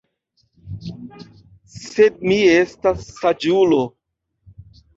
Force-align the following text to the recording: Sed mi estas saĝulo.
Sed 1.85 2.19
mi 2.31 2.39
estas 2.55 3.07
saĝulo. 3.21 3.81